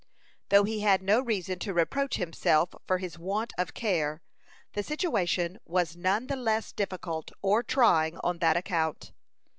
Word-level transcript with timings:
Though 0.49 0.63
he 0.63 0.79
had 0.79 1.03
no 1.03 1.19
reason 1.19 1.59
to 1.59 1.75
reproach 1.75 2.15
himself 2.15 2.73
for 2.87 2.97
his 2.97 3.19
want 3.19 3.53
of 3.55 3.75
care, 3.75 4.23
the 4.73 4.81
situation 4.81 5.59
was 5.63 5.95
none 5.95 6.25
the 6.25 6.35
less 6.35 6.71
difficult 6.73 7.29
or 7.43 7.61
trying 7.61 8.17
on 8.23 8.39
that 8.39 8.57
account. 8.57 9.13